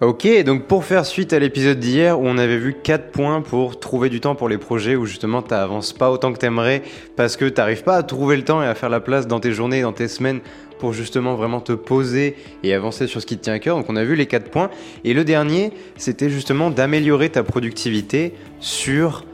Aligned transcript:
Ok, 0.00 0.26
donc 0.44 0.64
pour 0.64 0.84
faire 0.84 1.04
suite 1.06 1.32
à 1.32 1.38
l'épisode 1.38 1.78
d'hier 1.78 2.18
où 2.18 2.26
on 2.26 2.38
avait 2.38 2.56
vu 2.56 2.74
4 2.82 3.12
points 3.12 3.40
pour 3.40 3.78
trouver 3.78 4.08
du 4.08 4.20
temps 4.20 4.34
pour 4.34 4.48
les 4.48 4.58
projets 4.58 4.96
où 4.96 5.04
justement 5.04 5.42
tu 5.42 5.50
n'avances 5.50 5.92
pas 5.92 6.10
autant 6.10 6.32
que 6.32 6.38
tu 6.38 6.46
aimerais 6.46 6.82
parce 7.14 7.36
que 7.36 7.44
tu 7.44 7.60
n'arrives 7.60 7.84
pas 7.84 7.96
à 7.96 8.02
trouver 8.02 8.36
le 8.36 8.42
temps 8.42 8.62
et 8.62 8.66
à 8.66 8.74
faire 8.74 8.88
la 8.88 9.00
place 9.00 9.28
dans 9.28 9.38
tes 9.38 9.52
journées 9.52 9.82
dans 9.82 9.92
tes 9.92 10.08
semaines 10.08 10.40
pour 10.80 10.92
justement 10.92 11.36
vraiment 11.36 11.60
te 11.60 11.72
poser 11.72 12.36
et 12.64 12.74
avancer 12.74 13.06
sur 13.06 13.20
ce 13.20 13.26
qui 13.26 13.36
te 13.36 13.44
tient 13.44 13.52
à 13.52 13.58
cœur. 13.60 13.76
Donc 13.76 13.86
on 13.88 13.94
a 13.94 14.02
vu 14.02 14.16
les 14.16 14.26
4 14.26 14.50
points. 14.50 14.70
Et 15.04 15.14
le 15.14 15.22
dernier, 15.24 15.70
c'était 15.96 16.30
justement 16.30 16.70
d'améliorer 16.70 17.28
ta 17.28 17.44
productivité 17.44 18.34
sur 18.58 19.24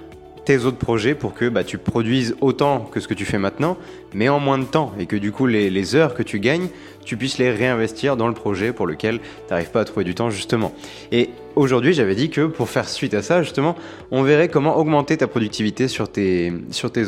tes 0.48 0.64
autres 0.64 0.78
projets 0.78 1.14
pour 1.14 1.34
que 1.34 1.46
bah, 1.50 1.62
tu 1.62 1.76
produises 1.76 2.34
autant 2.40 2.80
que 2.80 3.00
ce 3.00 3.08
que 3.08 3.12
tu 3.12 3.26
fais 3.26 3.36
maintenant, 3.36 3.76
mais 4.14 4.30
en 4.30 4.40
moins 4.40 4.56
de 4.56 4.64
temps, 4.64 4.94
et 4.98 5.04
que 5.04 5.14
du 5.14 5.30
coup 5.30 5.44
les, 5.46 5.94
heures 5.94 6.14
que 6.14 6.22
tu 6.22 6.40
gagnes, 6.40 6.68
tu 7.04 7.18
puisses 7.18 7.36
les 7.36 7.50
réinvestir 7.50 8.16
dans 8.16 8.28
le 8.28 8.32
projet 8.32 8.72
pour 8.72 8.86
lequel 8.86 9.18
tu 9.18 9.24
n'arrives 9.50 9.70
pas 9.70 9.82
à 9.82 9.84
trouver 9.84 10.04
du 10.04 10.14
temps 10.14 10.30
justement. 10.30 10.72
Et 11.12 11.29
aujourd'hui 11.54 11.92
j'avais 11.92 12.14
dit 12.14 12.30
que 12.30 12.46
pour 12.46 12.70
faire 12.70 12.89
suite 12.89 13.12
à 13.12 13.20
ça 13.20 13.42
justement, 13.42 13.76
on 14.11 14.22
verrait 14.22 14.48
comment 14.48 14.79
augmenter 14.79 15.18
ta 15.18 15.26
productivité 15.26 15.86
sur 15.86 16.11
tes, 16.11 16.50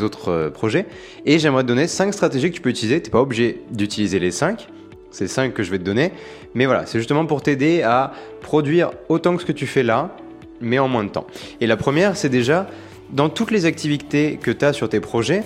autres 0.03 0.29
euh, 0.29 0.51
projets, 0.51 0.85
et 1.25 1.39
j'aimerais 1.39 1.63
te 1.63 1.69
donner 1.69 1.87
5 1.87 2.13
stratégies 2.13 2.51
que 2.51 2.57
tu 2.57 2.61
peux 2.61 2.69
utiliser, 2.69 3.01
tu 3.01 3.07
n'es 3.07 3.11
pas 3.11 3.23
obligé 3.23 3.63
d'utiliser 3.71 4.19
les 4.19 4.33
5, 4.33 4.69
c'est 5.13 5.29
5 5.29 5.55
que 5.55 5.63
je 5.63 5.71
vais 5.71 5.79
te 5.79 5.85
donner, 5.85 6.13
mais 6.53 6.67
voilà, 6.67 6.85
c'est 6.85 6.99
justement 6.99 7.25
pour 7.25 7.41
t'aider 7.41 7.81
à 7.81 8.13
produire 8.43 8.91
autant 9.09 9.35
que 9.35 9.41
ce 9.41 9.47
que 9.47 9.53
tu 9.53 9.67
fais 9.67 9.83
là, 9.83 10.15
mais 10.61 10.79
en 10.79 10.89
moins 10.89 11.05
de 11.05 11.09
temps. 11.09 11.27
Et 11.63 11.67
la 11.67 11.79
première, 11.79 12.19
c'est 12.19 12.29
déjà 12.29 12.67
dans 13.13 13.29
toutes 13.29 13.51
les 13.51 13.67
activités 13.67 14.39
que 14.41 14.51
tu 14.51 14.65
as 14.65 14.73
sur 14.73 14.89
tes 14.89 15.01
projets, 15.01 15.43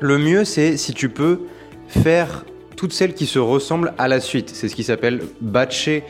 le 0.00 0.18
mieux 0.18 0.44
c'est 0.44 0.76
si 0.76 0.94
tu 0.94 1.08
peux 1.08 1.40
faire 1.88 2.44
toutes 2.76 2.92
celles 2.92 3.14
qui 3.14 3.26
se 3.26 3.38
ressemblent 3.38 3.92
à 3.98 4.08
la 4.08 4.20
suite. 4.20 4.50
C'est 4.54 4.68
ce 4.68 4.74
qui 4.74 4.84
s'appelle 4.84 5.20
batcher 5.40 6.02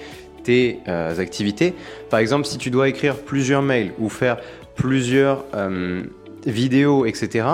tes 0.45 0.79
euh, 0.89 1.19
activités. 1.19 1.75
Par 2.11 2.21
exemple, 2.21 2.47
si 2.47 2.59
tu 2.59 2.71
dois 2.71 2.89
écrire 2.89 3.17
plusieurs 3.17 3.63
mails 3.63 3.93
ou 3.99 4.09
faire 4.09 4.39
plusieurs 4.77 5.45
euh, 5.55 6.05
vidéos, 6.47 7.07
etc., 7.07 7.45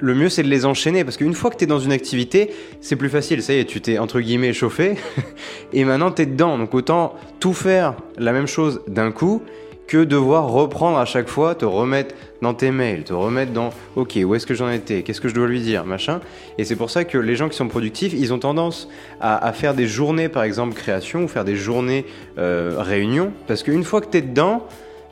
le 0.00 0.14
mieux 0.14 0.28
c'est 0.28 0.42
de 0.42 0.48
les 0.48 0.64
enchaîner 0.64 1.02
parce 1.04 1.16
qu'une 1.16 1.34
fois 1.34 1.50
que 1.50 1.56
tu 1.56 1.64
es 1.64 1.66
dans 1.66 1.78
une 1.78 1.92
activité, 1.92 2.50
c'est 2.80 2.96
plus 2.96 3.08
facile. 3.08 3.42
Ça 3.42 3.52
y 3.52 3.58
est, 3.58 3.64
tu 3.64 3.80
t'es 3.80 3.98
entre 3.98 4.20
guillemets 4.20 4.52
chauffé 4.52 4.96
et 5.72 5.84
maintenant 5.84 6.10
tu 6.10 6.22
es 6.22 6.26
dedans. 6.26 6.58
Donc 6.58 6.74
autant 6.74 7.14
tout 7.40 7.52
faire 7.52 7.94
la 8.18 8.32
même 8.32 8.46
chose 8.46 8.82
d'un 8.86 9.10
coup 9.10 9.42
que 9.86 10.04
devoir 10.04 10.48
reprendre 10.48 10.98
à 10.98 11.04
chaque 11.04 11.28
fois, 11.28 11.54
te 11.54 11.64
remettre 11.64 12.14
dans 12.40 12.54
tes 12.54 12.70
mails, 12.70 13.04
te 13.04 13.12
remettre 13.12 13.52
dans 13.52 13.70
OK, 13.96 14.18
où 14.24 14.34
est-ce 14.34 14.46
que 14.46 14.54
j'en 14.54 14.70
étais, 14.70 15.02
qu'est-ce 15.02 15.20
que 15.20 15.28
je 15.28 15.34
dois 15.34 15.46
lui 15.46 15.60
dire, 15.60 15.84
machin. 15.84 16.20
Et 16.58 16.64
c'est 16.64 16.76
pour 16.76 16.90
ça 16.90 17.04
que 17.04 17.18
les 17.18 17.36
gens 17.36 17.48
qui 17.48 17.56
sont 17.56 17.68
productifs, 17.68 18.12
ils 18.12 18.32
ont 18.32 18.38
tendance 18.38 18.88
à, 19.20 19.52
faire 19.52 19.74
des 19.74 19.86
journées, 19.86 20.28
par 20.28 20.42
exemple, 20.42 20.74
création, 20.74 21.24
ou 21.24 21.28
faire 21.28 21.44
des 21.44 21.56
journées 21.56 22.04
euh, 22.38 22.76
réunion, 22.78 23.32
parce 23.46 23.62
qu'une 23.62 23.84
fois 23.84 24.00
que 24.00 24.10
tu 24.10 24.18
es 24.18 24.22
dedans, 24.22 24.66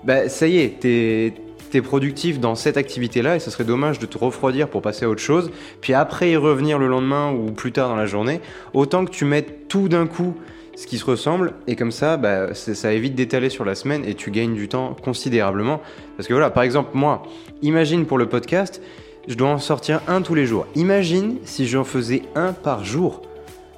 bah, 0.05 0.29
ça 0.29 0.47
y 0.47 0.59
est, 0.59 0.81
tu 0.81 1.37
es 1.77 1.83
productif 1.83 2.41
dans 2.41 2.55
cette 2.55 2.77
activité-là 2.77 3.37
et 3.37 3.39
ce 3.39 3.51
serait 3.51 3.65
dommage 3.65 3.98
de 3.98 4.07
te 4.07 4.19
refroidir 4.19 4.69
pour 4.69 4.83
passer 4.83 5.05
à 5.05 5.09
autre 5.09 5.21
chose, 5.21 5.51
puis 5.81 5.95
après 5.95 6.31
y 6.31 6.37
revenir 6.37 6.79
le 6.79 6.89
lendemain 6.89 7.31
ou 7.33 7.53
plus 7.53 7.73
tard 7.73 7.91
dans 7.91 7.97
la 7.97 8.07
journée, 8.07 8.41
autant 8.75 9.05
que 9.05 9.11
tu 9.11 9.25
mettes 9.25 9.69
tout 9.69 9.89
d'un 9.89 10.07
coup 10.07 10.35
ce 10.81 10.86
qui 10.86 10.97
se 10.97 11.05
ressemble. 11.05 11.53
Et 11.67 11.77
comme 11.77 11.92
ça 11.92 12.17
bah, 12.17 12.55
ça 12.55 12.92
évite 12.95 13.14
d'étaler 13.14 13.50
sur 13.50 13.67
la 13.67 13.75
semaine 13.75 14.03
et 14.06 14.14
tu 14.14 14.31
gagnes 14.31 14.55
du 14.55 14.67
temps 14.67 14.97
considérablement. 15.03 15.83
Parce 16.17 16.27
que 16.27 16.33
voilà 16.33 16.48
par 16.48 16.62
exemple 16.62 16.91
moi 16.95 17.23
imagine 17.61 18.06
pour 18.06 18.17
le 18.17 18.27
podcast 18.27 18.81
je 19.28 19.34
dois 19.34 19.51
en 19.51 19.58
sortir 19.58 20.01
un 20.08 20.23
tous 20.23 20.34
les 20.34 20.47
jours. 20.47 20.67
Imagine 20.77 21.36
si 21.45 21.69
j'en 21.69 21.84
faisais 21.84 22.23
un 22.34 22.55
par 22.55 22.83
jour. 22.83 23.20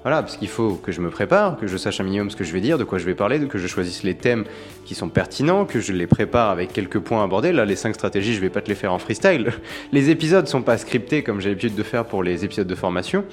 Voilà 0.02 0.22
parce 0.22 0.36
qu'il 0.36 0.46
faut 0.46 0.76
que 0.76 0.92
je 0.92 1.00
me 1.00 1.10
prépare 1.10 1.56
que 1.56 1.66
je 1.66 1.76
sache 1.76 2.00
un 2.00 2.04
minimum 2.04 2.30
ce 2.30 2.36
que 2.36 2.44
je 2.44 2.52
vais 2.52 2.60
dire 2.60 2.78
de 2.78 2.84
quoi 2.84 2.98
je 2.98 3.04
vais 3.04 3.14
parler 3.14 3.40
que 3.46 3.58
je 3.58 3.66
choisisse 3.66 4.04
les 4.04 4.14
thèmes 4.14 4.44
qui 4.84 4.94
sont 4.94 5.08
pertinents 5.08 5.64
que 5.64 5.80
je 5.80 5.92
les 5.92 6.06
prépare 6.06 6.50
avec 6.50 6.72
quelques 6.72 7.00
points 7.00 7.24
abordés. 7.24 7.50
Là 7.50 7.64
les 7.64 7.76
cinq 7.76 7.96
stratégies 7.96 8.34
je 8.34 8.40
vais 8.40 8.50
pas 8.50 8.60
te 8.60 8.68
les 8.68 8.76
faire 8.76 8.92
en 8.92 9.00
freestyle. 9.00 9.52
Les 9.92 10.10
épisodes 10.10 10.46
sont 10.46 10.62
pas 10.62 10.78
scriptés 10.78 11.24
comme 11.24 11.40
j'ai 11.40 11.48
l'habitude 11.48 11.74
de 11.74 11.82
faire 11.82 12.04
pour 12.04 12.22
les 12.22 12.44
épisodes 12.44 12.68
de 12.68 12.74
formation 12.76 13.24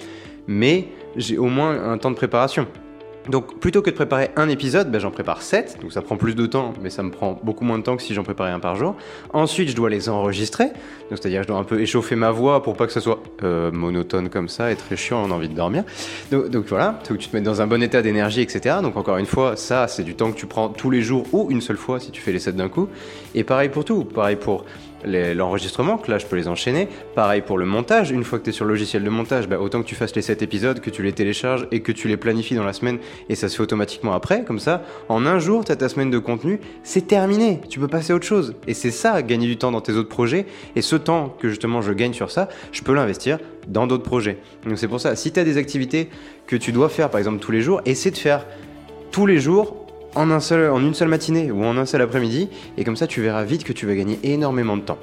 mais 0.47 0.87
j'ai 1.15 1.37
au 1.37 1.45
moins 1.45 1.91
un 1.91 1.99
temps 1.99 2.09
de 2.09 2.15
préparation 2.15 2.65
donc 3.29 3.59
plutôt 3.59 3.81
que 3.81 3.89
de 3.89 3.95
préparer 3.95 4.31
un 4.35 4.49
épisode, 4.49 4.91
ben, 4.91 4.99
j'en 4.99 5.11
prépare 5.11 5.41
7, 5.41 5.79
donc 5.81 5.93
ça 5.93 6.01
prend 6.01 6.17
plus 6.17 6.35
de 6.35 6.45
temps, 6.45 6.73
mais 6.81 6.89
ça 6.89 7.03
me 7.03 7.11
prend 7.11 7.39
beaucoup 7.43 7.63
moins 7.63 7.77
de 7.77 7.83
temps 7.83 7.95
que 7.95 8.03
si 8.03 8.13
j'en 8.13 8.23
préparais 8.23 8.51
un 8.51 8.59
par 8.59 8.75
jour. 8.75 8.95
Ensuite, 9.33 9.69
je 9.69 9.75
dois 9.75 9.89
les 9.89 10.09
enregistrer, 10.09 10.65
donc 10.65 11.19
c'est-à-dire 11.19 11.43
je 11.43 11.47
dois 11.47 11.57
un 11.57 11.63
peu 11.63 11.79
échauffer 11.79 12.15
ma 12.15 12.31
voix 12.31 12.63
pour 12.63 12.75
pas 12.75 12.87
que 12.87 12.93
ça 12.93 13.01
soit 13.01 13.21
euh, 13.43 13.71
monotone 13.71 14.29
comme 14.29 14.49
ça 14.49 14.71
et 14.71 14.75
très 14.75 14.95
chiant, 14.95 15.23
on 15.25 15.31
a 15.31 15.33
envie 15.33 15.49
de 15.49 15.55
dormir. 15.55 15.83
Donc, 16.31 16.65
voilà, 16.67 16.99
où 17.09 17.17
tu 17.17 17.29
te 17.29 17.35
mets 17.35 17.41
dans 17.41 17.61
un 17.61 17.67
bon 17.67 17.81
état 17.81 18.01
d'énergie, 18.01 18.41
etc. 18.41 18.77
Donc 18.81 18.97
encore 18.97 19.17
une 19.17 19.25
fois, 19.25 19.55
ça 19.55 19.87
c'est 19.87 20.03
du 20.03 20.15
temps 20.15 20.31
que 20.31 20.37
tu 20.37 20.45
prends 20.45 20.69
tous 20.69 20.89
les 20.89 21.01
jours 21.01 21.25
ou 21.31 21.51
une 21.51 21.61
seule 21.61 21.77
fois 21.77 21.99
si 21.99 22.11
tu 22.11 22.21
fais 22.21 22.31
les 22.31 22.39
7 22.39 22.55
d'un 22.55 22.69
coup. 22.69 22.89
Et 23.35 23.43
pareil 23.43 23.69
pour 23.69 23.85
tout, 23.85 24.03
pareil 24.03 24.35
pour 24.35 24.65
l'enregistrement, 25.05 25.97
que 25.97 26.11
là 26.11 26.17
je 26.17 26.25
peux 26.25 26.35
les 26.35 26.47
enchaîner. 26.47 26.87
Pareil 27.15 27.41
pour 27.41 27.57
le 27.57 27.65
montage, 27.65 28.11
une 28.11 28.23
fois 28.23 28.39
que 28.39 28.45
tu 28.45 28.49
es 28.49 28.53
sur 28.53 28.65
le 28.65 28.71
logiciel 28.71 29.03
de 29.03 29.09
montage, 29.09 29.47
bah, 29.47 29.59
autant 29.59 29.81
que 29.81 29.87
tu 29.87 29.95
fasses 29.95 30.15
les 30.15 30.21
7 30.21 30.41
épisodes, 30.41 30.79
que 30.79 30.89
tu 30.89 31.03
les 31.03 31.13
télécharges 31.13 31.67
et 31.71 31.81
que 31.81 31.91
tu 31.91 32.07
les 32.07 32.17
planifies 32.17 32.55
dans 32.55 32.63
la 32.63 32.73
semaine 32.73 32.99
et 33.29 33.35
ça 33.35 33.49
se 33.49 33.55
fait 33.55 33.63
automatiquement 33.63 34.13
après, 34.13 34.43
comme 34.43 34.59
ça, 34.59 34.83
en 35.07 35.25
un 35.25 35.39
jour, 35.39 35.65
tu 35.65 35.71
as 35.71 35.75
ta 35.75 35.89
semaine 35.89 36.09
de 36.09 36.19
contenu, 36.19 36.59
c'est 36.83 37.07
terminé, 37.07 37.61
tu 37.69 37.79
peux 37.79 37.87
passer 37.87 38.13
à 38.13 38.15
autre 38.15 38.25
chose. 38.25 38.55
Et 38.67 38.73
c'est 38.73 38.91
ça, 38.91 39.21
gagner 39.21 39.47
du 39.47 39.57
temps 39.57 39.71
dans 39.71 39.81
tes 39.81 39.93
autres 39.93 40.09
projets, 40.09 40.45
et 40.75 40.81
ce 40.81 40.95
temps 40.95 41.35
que 41.39 41.49
justement 41.49 41.81
je 41.81 41.93
gagne 41.93 42.13
sur 42.13 42.31
ça, 42.31 42.49
je 42.71 42.81
peux 42.81 42.93
l'investir 42.93 43.39
dans 43.67 43.87
d'autres 43.87 44.03
projets. 44.03 44.37
Donc 44.65 44.77
c'est 44.77 44.87
pour 44.87 44.99
ça, 44.99 45.15
si 45.15 45.31
tu 45.31 45.39
as 45.39 45.43
des 45.43 45.57
activités 45.57 46.09
que 46.47 46.55
tu 46.55 46.71
dois 46.71 46.89
faire 46.89 47.09
par 47.09 47.19
exemple 47.19 47.39
tous 47.39 47.51
les 47.51 47.61
jours, 47.61 47.81
essaie 47.85 48.11
de 48.11 48.17
faire 48.17 48.45
tous 49.11 49.25
les 49.25 49.39
jours 49.39 49.78
en, 50.15 50.27
une 50.27 50.93
seule 50.93 51.07
matinée 51.07 51.51
ou 51.51 51.63
en 51.63 51.77
un 51.77 51.85
seul 51.85 52.01
après-midi, 52.01 52.49
et 52.77 52.83
comme 52.83 52.95
ça 52.95 53.07
tu 53.07 53.21
verras 53.21 53.43
vite 53.43 53.63
que 53.63 53.73
tu 53.73 53.85
vas 53.85 53.95
gagner 53.95 54.19
énormément 54.23 54.77
de 54.77 54.81
temps. 54.81 54.99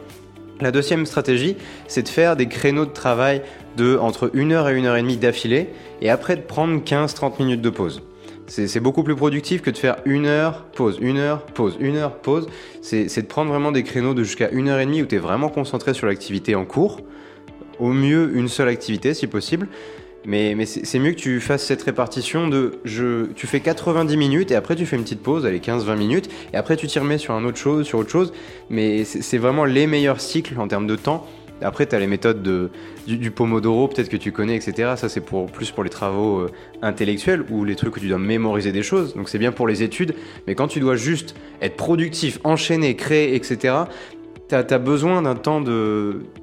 La 0.60 0.72
deuxième 0.72 1.04
stratégie, 1.04 1.56
c'est 1.86 2.02
de 2.02 2.08
faire 2.08 2.34
des 2.34 2.46
créneaux 2.46 2.86
de 2.86 2.90
travail 2.90 3.42
de 3.76 3.98
entre 3.98 4.30
1 4.34 4.50
heure 4.52 4.68
et 4.68 4.78
1 4.78 4.84
heure 4.86 4.96
et 4.96 5.02
demie 5.02 5.18
d'affilée, 5.18 5.68
et 6.00 6.10
après 6.10 6.36
de 6.36 6.42
prendre 6.42 6.80
15-30 6.82 7.38
minutes 7.40 7.60
de 7.60 7.70
pause. 7.70 8.02
C'est 8.48 8.80
beaucoup 8.80 9.02
plus 9.02 9.16
productif 9.16 9.60
que 9.60 9.70
de 9.70 9.76
faire 9.76 9.96
une 10.04 10.26
heure, 10.26 10.66
pause, 10.66 10.98
une 11.00 11.18
heure, 11.18 11.42
pause, 11.42 11.76
une 11.80 11.96
heure, 11.96 12.14
pause. 12.14 12.46
C'est 12.80 13.20
de 13.20 13.26
prendre 13.26 13.50
vraiment 13.50 13.72
des 13.72 13.82
créneaux 13.82 14.14
de 14.14 14.22
jusqu'à 14.22 14.50
une 14.50 14.68
heure 14.68 14.78
et 14.78 14.86
demie 14.86 15.02
où 15.02 15.06
tu 15.06 15.16
es 15.16 15.18
vraiment 15.18 15.48
concentré 15.48 15.94
sur 15.94 16.06
l'activité 16.06 16.54
en 16.54 16.64
cours. 16.64 17.00
Au 17.80 17.92
mieux, 17.92 18.36
une 18.36 18.48
seule 18.48 18.68
activité 18.68 19.14
si 19.14 19.26
possible. 19.26 19.68
Mais, 20.26 20.66
c'est 20.66 20.98
mieux 20.98 21.12
que 21.12 21.20
tu 21.20 21.40
fasses 21.40 21.64
cette 21.64 21.82
répartition 21.82 22.48
de 22.48 22.80
tu 23.36 23.46
fais 23.46 23.60
90 23.60 24.16
minutes 24.16 24.50
et 24.50 24.56
après 24.56 24.74
tu 24.74 24.84
fais 24.84 24.96
une 24.96 25.04
petite 25.04 25.22
pause, 25.22 25.46
allez 25.46 25.60
15-20 25.60 25.96
minutes, 25.96 26.28
et 26.52 26.56
après 26.56 26.76
tu 26.76 26.88
t'y 26.88 26.98
remets 26.98 27.18
sur 27.18 27.32
un 27.34 27.44
autre 27.44 27.58
chose, 27.58 27.86
sur 27.86 28.00
autre 28.00 28.10
chose. 28.10 28.32
Mais 28.68 29.04
c'est 29.04 29.38
vraiment 29.38 29.64
les 29.64 29.86
meilleurs 29.86 30.20
cycles 30.20 30.58
en 30.58 30.66
termes 30.66 30.88
de 30.88 30.96
temps. 30.96 31.26
Après, 31.62 31.86
tu 31.86 31.94
as 31.94 31.98
les 31.98 32.06
méthodes 32.06 32.42
de, 32.42 32.70
du, 33.06 33.30
Pomodoro, 33.30 33.88
peut-être 33.88 34.10
que 34.10 34.18
tu 34.18 34.30
connais, 34.30 34.56
etc. 34.56 34.92
Ça, 34.96 35.08
c'est 35.08 35.22
pour, 35.22 35.46
plus 35.46 35.70
pour 35.70 35.84
les 35.84 35.90
travaux 35.90 36.40
euh, 36.40 36.50
intellectuels 36.82 37.44
ou 37.48 37.64
les 37.64 37.76
trucs 37.76 37.96
où 37.96 38.00
tu 38.00 38.08
dois 38.08 38.18
mémoriser 38.18 38.72
des 38.72 38.82
choses. 38.82 39.14
Donc, 39.14 39.30
c'est 39.30 39.38
bien 39.38 39.52
pour 39.52 39.66
les 39.66 39.82
études. 39.82 40.14
Mais 40.46 40.54
quand 40.54 40.68
tu 40.68 40.80
dois 40.80 40.96
juste 40.96 41.34
être 41.62 41.76
productif, 41.76 42.38
enchaîner, 42.44 42.94
créer, 42.94 43.34
etc., 43.34 43.74
T'as 44.48 44.62
as 44.70 44.78
besoin 44.78 45.22
d'un 45.22 45.34
temps 45.34 45.60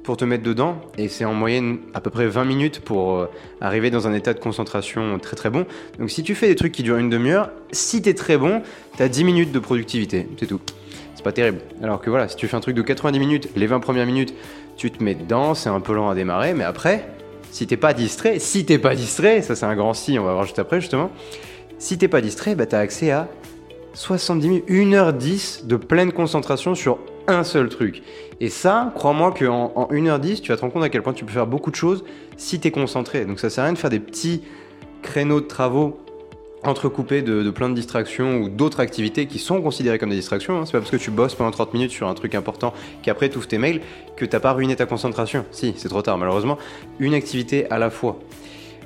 pour 0.02 0.18
te 0.18 0.26
mettre 0.26 0.42
dedans, 0.42 0.76
et 0.98 1.08
c'est 1.08 1.24
en 1.24 1.32
moyenne 1.32 1.78
à 1.94 2.02
peu 2.02 2.10
près 2.10 2.26
20 2.26 2.44
minutes 2.44 2.80
pour 2.80 3.14
euh, 3.14 3.30
arriver 3.62 3.90
dans 3.90 4.06
un 4.06 4.12
état 4.12 4.34
de 4.34 4.38
concentration 4.38 5.18
très 5.18 5.36
très 5.36 5.48
bon. 5.48 5.64
Donc 5.98 6.10
si 6.10 6.22
tu 6.22 6.34
fais 6.34 6.48
des 6.48 6.54
trucs 6.54 6.72
qui 6.72 6.82
durent 6.82 6.98
une 6.98 7.08
demi-heure, 7.08 7.50
si 7.72 8.02
t'es 8.02 8.12
très 8.12 8.36
bon, 8.36 8.60
t'as 8.98 9.08
10 9.08 9.24
minutes 9.24 9.52
de 9.52 9.58
productivité, 9.58 10.28
c'est 10.38 10.46
tout. 10.46 10.60
C'est 11.14 11.24
pas 11.24 11.32
terrible. 11.32 11.60
Alors 11.82 11.98
que 12.02 12.10
voilà, 12.10 12.28
si 12.28 12.36
tu 12.36 12.46
fais 12.46 12.56
un 12.56 12.60
truc 12.60 12.76
de 12.76 12.82
90 12.82 13.18
minutes, 13.18 13.48
les 13.56 13.66
20 13.66 13.80
premières 13.80 14.04
minutes, 14.04 14.34
tu 14.76 14.90
te 14.90 15.02
mets 15.02 15.14
dedans, 15.14 15.54
c'est 15.54 15.70
un 15.70 15.80
peu 15.80 15.94
lent 15.94 16.10
à 16.10 16.14
démarrer, 16.14 16.52
mais 16.52 16.64
après, 16.64 17.08
si 17.52 17.66
t'es 17.66 17.78
pas 17.78 17.94
distrait, 17.94 18.38
si 18.38 18.66
t'es 18.66 18.78
pas 18.78 18.94
distrait, 18.94 19.40
ça 19.40 19.56
c'est 19.56 19.64
un 19.64 19.76
grand 19.76 19.94
si, 19.94 20.18
on 20.18 20.24
va 20.24 20.32
voir 20.32 20.44
juste 20.44 20.58
après 20.58 20.78
justement, 20.78 21.10
si 21.78 21.96
t'es 21.96 22.08
pas 22.08 22.20
distrait, 22.20 22.54
bah 22.54 22.66
t'as 22.66 22.80
accès 22.80 23.12
à 23.12 23.28
70 23.94 24.48
minutes, 24.48 24.68
1h10 24.68 25.66
de 25.66 25.76
pleine 25.76 26.12
concentration 26.12 26.74
sur 26.74 26.98
un 27.26 27.44
seul 27.44 27.68
truc. 27.68 28.02
Et 28.40 28.48
ça, 28.48 28.92
crois-moi 28.94 29.32
qu'en 29.32 29.72
en 29.74 29.86
1h10, 29.86 30.40
tu 30.40 30.50
vas 30.50 30.56
te 30.56 30.62
rendre 30.62 30.72
compte 30.72 30.82
à 30.82 30.88
quel 30.88 31.02
point 31.02 31.12
tu 31.12 31.24
peux 31.24 31.32
faire 31.32 31.46
beaucoup 31.46 31.70
de 31.70 31.76
choses 31.76 32.04
si 32.36 32.60
tu 32.60 32.68
es 32.68 32.70
concentré. 32.70 33.24
Donc 33.24 33.40
ça 33.40 33.50
sert 33.50 33.62
à 33.64 33.66
rien 33.66 33.72
de 33.72 33.78
faire 33.78 33.90
des 33.90 34.00
petits 34.00 34.42
créneaux 35.02 35.40
de 35.40 35.46
travaux 35.46 35.98
entrecoupés 36.64 37.22
de, 37.22 37.50
plein 37.50 37.68
de 37.68 37.74
distractions 37.74 38.38
ou 38.38 38.48
d'autres 38.48 38.80
activités 38.80 39.26
qui 39.26 39.38
sont 39.38 39.60
considérées 39.60 39.98
comme 39.98 40.10
des 40.10 40.16
distractions. 40.16 40.58
Hein. 40.58 40.66
C'est 40.66 40.72
pas 40.72 40.78
parce 40.78 40.90
que 40.90 40.96
tu 40.96 41.10
bosses 41.10 41.34
pendant 41.34 41.50
30 41.50 41.74
minutes 41.74 41.90
sur 41.90 42.08
un 42.08 42.14
truc 42.14 42.34
important 42.34 42.72
qu'après 43.02 43.28
tu 43.28 43.36
ouvres 43.36 43.46
tes 43.46 43.58
mails 43.58 43.80
que 44.16 44.24
t'as 44.24 44.40
pas 44.40 44.52
ruiné 44.52 44.74
ta 44.74 44.86
concentration. 44.86 45.44
Si, 45.50 45.74
c'est 45.76 45.88
trop 45.88 46.02
tard 46.02 46.18
malheureusement. 46.18 46.58
Une 46.98 47.14
activité 47.14 47.70
à 47.70 47.78
la 47.78 47.90
fois. 47.90 48.18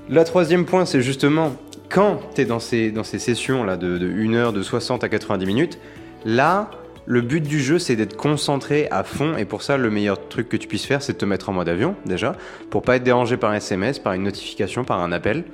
Le 0.08 0.24
troisième 0.24 0.64
point, 0.64 0.86
c'est 0.86 1.02
justement 1.02 1.52
quand 1.88 2.20
tu 2.34 2.42
es 2.42 2.44
dans 2.44 2.58
ces, 2.58 2.90
dans 2.90 3.04
ces 3.04 3.18
sessions 3.18 3.64
là 3.64 3.76
de, 3.76 3.98
de 3.98 4.08
1 4.08 4.34
heure, 4.34 4.52
de 4.52 4.62
60 4.62 5.04
à 5.04 5.08
90 5.08 5.46
minutes, 5.46 5.78
là, 6.24 6.70
le 7.10 7.22
but 7.22 7.40
du 7.40 7.58
jeu, 7.58 7.78
c'est 7.78 7.96
d'être 7.96 8.18
concentré 8.18 8.86
à 8.90 9.02
fond, 9.02 9.34
et 9.38 9.46
pour 9.46 9.62
ça, 9.62 9.78
le 9.78 9.88
meilleur 9.88 10.28
truc 10.28 10.50
que 10.50 10.58
tu 10.58 10.68
puisses 10.68 10.84
faire, 10.84 11.00
c'est 11.02 11.14
de 11.14 11.18
te 11.18 11.24
mettre 11.24 11.48
en 11.48 11.54
mode 11.54 11.70
avion, 11.70 11.96
déjà, 12.04 12.36
pour 12.68 12.82
pas 12.82 12.96
être 12.96 13.02
dérangé 13.02 13.38
par 13.38 13.50
un 13.50 13.54
SMS, 13.54 13.98
par 13.98 14.12
une 14.12 14.24
notification, 14.24 14.84
par 14.84 15.00
un 15.00 15.10
appel. 15.10 15.44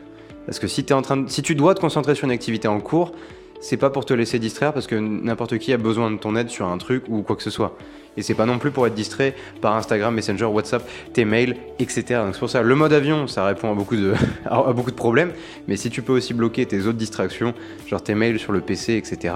Parce 0.46 0.58
que 0.58 0.66
si, 0.66 0.80
es 0.80 0.92
en 0.92 1.00
train 1.00 1.24
si 1.28 1.42
tu 1.42 1.54
dois 1.54 1.76
te 1.76 1.80
concentrer 1.80 2.16
sur 2.16 2.24
une 2.24 2.32
activité 2.32 2.66
en 2.66 2.80
cours, 2.80 3.12
c'est 3.60 3.76
pas 3.76 3.88
pour 3.88 4.04
te 4.04 4.12
laisser 4.12 4.40
distraire 4.40 4.72
parce 4.74 4.88
que 4.88 4.96
n'importe 4.96 5.58
qui 5.58 5.72
a 5.72 5.78
besoin 5.78 6.10
de 6.10 6.18
ton 6.18 6.34
aide 6.34 6.50
sur 6.50 6.66
un 6.66 6.76
truc 6.76 7.04
ou 7.08 7.22
quoi 7.22 7.36
que 7.36 7.42
ce 7.42 7.50
soit. 7.50 7.78
Et 8.16 8.22
c'est 8.22 8.34
pas 8.34 8.46
non 8.46 8.58
plus 8.58 8.72
pour 8.72 8.86
être 8.86 8.94
distrait 8.94 9.34
par 9.60 9.74
Instagram, 9.76 10.12
Messenger, 10.12 10.44
WhatsApp, 10.46 10.86
tes 11.12 11.24
mails, 11.24 11.56
etc. 11.78 12.04
Donc 12.24 12.34
c'est 12.34 12.40
pour 12.40 12.50
ça, 12.50 12.62
le 12.62 12.74
mode 12.74 12.92
avion, 12.92 13.26
ça 13.26 13.46
répond 13.46 13.70
à 13.70 13.74
beaucoup, 13.74 13.96
de, 13.96 14.12
à 14.44 14.72
beaucoup 14.72 14.90
de 14.90 14.96
problèmes. 14.96 15.32
Mais 15.66 15.76
si 15.76 15.88
tu 15.88 16.02
peux 16.02 16.12
aussi 16.12 16.34
bloquer 16.34 16.66
tes 16.66 16.80
autres 16.80 16.98
distractions, 16.98 17.54
genre 17.86 18.02
tes 18.02 18.14
mails 18.14 18.38
sur 18.38 18.52
le 18.52 18.60
PC, 18.60 18.96
etc., 18.96 19.34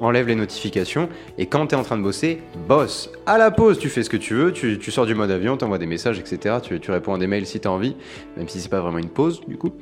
enlève 0.00 0.26
les 0.26 0.34
notifications. 0.34 1.08
Et 1.38 1.46
quand 1.46 1.68
tu 1.68 1.74
es 1.74 1.78
en 1.78 1.82
train 1.82 1.96
de 1.96 2.02
bosser, 2.02 2.42
bosse. 2.68 3.10
À 3.26 3.38
la 3.38 3.50
pause, 3.50 3.78
tu 3.78 3.88
fais 3.88 4.02
ce 4.02 4.10
que 4.10 4.16
tu 4.16 4.34
veux, 4.34 4.52
tu, 4.52 4.90
sors 4.90 5.06
du 5.06 5.14
mode 5.14 5.30
avion, 5.30 5.56
tu 5.56 5.64
envoies 5.64 5.78
des 5.78 5.86
messages, 5.86 6.18
etc. 6.18 6.56
Tu, 6.62 6.90
réponds 6.90 7.14
à 7.14 7.18
des 7.18 7.26
mails 7.26 7.46
si 7.46 7.60
tu 7.60 7.68
as 7.68 7.70
envie, 7.70 7.96
même 8.36 8.48
si 8.48 8.60
c'est 8.60 8.68
pas 8.68 8.80
vraiment 8.80 8.98
une 8.98 9.10
pause 9.10 9.42
du 9.46 9.56
coup. 9.56 9.72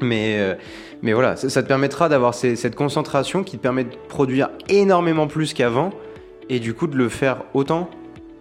Mais, 0.00 0.38
euh, 0.38 0.54
mais 1.02 1.12
voilà, 1.12 1.36
ça, 1.36 1.62
te 1.62 1.68
permettra 1.68 2.08
d'avoir 2.08 2.34
cette 2.34 2.74
concentration 2.74 3.44
qui 3.44 3.56
te 3.56 3.62
permet 3.62 3.84
de 3.84 3.90
produire 4.08 4.50
énormément 4.68 5.28
plus 5.28 5.54
qu'avant 5.54 5.90
et 6.48 6.58
du 6.58 6.74
coup 6.74 6.88
de 6.88 6.96
le 6.96 7.08
faire 7.08 7.44
autant 7.54 7.88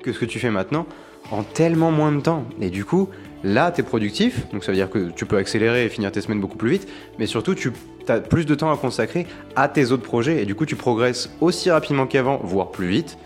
que 0.01 0.11
ce 0.11 0.19
que 0.19 0.25
tu 0.25 0.39
fais 0.39 0.49
maintenant 0.49 0.87
en 1.29 1.43
tellement 1.43 1.91
moins 1.91 2.11
de 2.11 2.21
temps. 2.21 2.45
Et 2.59 2.69
du 2.69 2.83
coup, 2.83 3.09
là, 3.43 3.71
tu 3.71 3.81
es 3.81 3.83
productif, 3.83 4.49
donc 4.51 4.63
ça 4.63 4.71
veut 4.71 4.77
dire 4.77 4.89
que 4.89 5.11
tu 5.11 5.25
peux 5.25 5.37
accélérer 5.37 5.85
et 5.85 5.89
finir 5.89 6.11
tes 6.11 6.21
semaines 6.21 6.41
beaucoup 6.41 6.57
plus 6.57 6.71
vite, 6.71 6.87
mais 7.19 7.25
surtout, 7.25 7.55
tu 7.55 7.71
plus 8.19 8.45
de 8.45 8.55
temps 8.55 8.71
à 8.71 8.77
consacrer 8.77 9.25
à 9.55 9.67
tes 9.67 9.91
autres 9.91 10.03
projets, 10.03 10.41
et 10.41 10.45
du 10.45 10.55
coup, 10.55 10.65
tu 10.65 10.75
progresses 10.75 11.29
aussi 11.41 11.69
rapidement 11.71 12.07
qu'avant, 12.07 12.39
voire 12.43 12.71
plus 12.71 12.87
vite, 12.87 13.17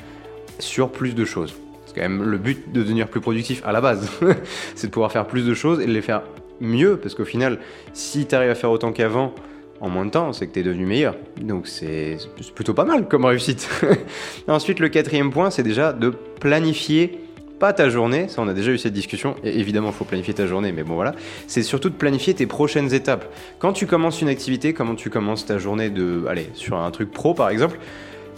sur 0.59 0.89
plus 0.89 1.15
de 1.15 1.25
choses. 1.25 1.55
C'est 1.85 1.95
quand 1.95 2.01
même 2.01 2.23
le 2.23 2.37
but 2.37 2.71
de 2.71 2.81
devenir 2.81 3.07
plus 3.07 3.21
productif 3.21 3.61
à 3.65 3.71
la 3.71 3.81
base, 3.81 4.09
c'est 4.75 4.87
de 4.87 4.91
pouvoir 4.91 5.11
faire 5.11 5.25
plus 5.25 5.45
de 5.45 5.53
choses 5.53 5.79
et 5.81 5.85
de 5.85 5.91
les 5.91 6.01
faire 6.01 6.23
mieux, 6.61 6.97
parce 6.97 7.15
qu'au 7.15 7.25
final, 7.25 7.59
si 7.93 8.25
tu 8.25 8.35
arrives 8.35 8.51
à 8.51 8.55
faire 8.55 8.71
autant 8.71 8.91
qu'avant, 8.91 9.33
en 9.81 9.89
moins 9.89 10.05
de 10.05 10.11
temps, 10.11 10.31
c'est 10.31 10.47
que 10.47 10.53
tu 10.53 10.59
es 10.61 10.63
devenu 10.63 10.85
meilleur. 10.85 11.15
Donc 11.41 11.67
c'est 11.67 12.17
plutôt 12.55 12.73
pas 12.73 12.85
mal 12.85 13.07
comme 13.07 13.25
réussite. 13.25 13.69
Ensuite, 14.47 14.79
le 14.79 14.89
quatrième 14.89 15.31
point, 15.31 15.49
c'est 15.49 15.63
déjà 15.63 15.91
de 15.91 16.11
planifier 16.39 17.25
pas 17.59 17.73
ta 17.73 17.89
journée, 17.89 18.27
ça 18.27 18.41
on 18.41 18.47
a 18.47 18.53
déjà 18.53 18.71
eu 18.71 18.77
cette 18.77 18.93
discussion, 18.93 19.35
et 19.43 19.59
évidemment 19.59 19.89
il 19.89 19.93
faut 19.93 20.05
planifier 20.05 20.33
ta 20.33 20.47
journée, 20.47 20.71
mais 20.71 20.83
bon 20.83 20.95
voilà, 20.95 21.13
c'est 21.47 21.63
surtout 21.63 21.89
de 21.89 21.95
planifier 21.95 22.33
tes 22.33 22.45
prochaines 22.45 22.93
étapes. 22.93 23.31
Quand 23.59 23.73
tu 23.73 23.87
commences 23.87 24.21
une 24.21 24.29
activité, 24.29 24.73
comment 24.73 24.95
tu 24.95 25.09
commences 25.09 25.45
ta 25.45 25.57
journée 25.57 25.89
de, 25.89 26.25
allez, 26.27 26.49
sur 26.53 26.77
un 26.77 26.91
truc 26.91 27.11
pro 27.11 27.33
par 27.33 27.49
exemple, 27.49 27.79